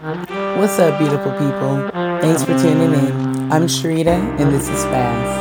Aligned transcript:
What's 0.00 0.78
up, 0.78 0.98
beautiful 0.98 1.30
people? 1.32 1.90
Thanks 2.22 2.42
for 2.42 2.58
tuning 2.58 2.94
in. 2.94 3.52
I'm 3.52 3.64
Sharita, 3.64 4.16
and 4.40 4.50
this 4.50 4.66
is 4.66 4.82
Fast. 4.84 5.39